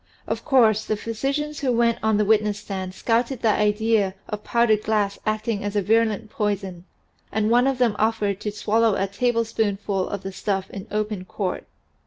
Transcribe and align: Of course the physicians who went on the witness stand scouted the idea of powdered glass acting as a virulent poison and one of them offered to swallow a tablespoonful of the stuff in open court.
Of 0.25 0.43
course 0.43 0.83
the 0.83 0.97
physicians 0.97 1.59
who 1.59 1.71
went 1.71 1.99
on 2.01 2.17
the 2.17 2.25
witness 2.25 2.57
stand 2.57 2.95
scouted 2.95 3.43
the 3.43 3.49
idea 3.51 4.15
of 4.27 4.43
powdered 4.43 4.81
glass 4.81 5.19
acting 5.27 5.63
as 5.63 5.75
a 5.75 5.81
virulent 5.83 6.31
poison 6.31 6.85
and 7.31 7.51
one 7.51 7.67
of 7.67 7.77
them 7.77 7.95
offered 7.99 8.39
to 8.39 8.51
swallow 8.51 8.95
a 8.95 9.05
tablespoonful 9.05 10.09
of 10.09 10.23
the 10.23 10.31
stuff 10.31 10.71
in 10.71 10.87
open 10.89 11.23
court. 11.25 11.67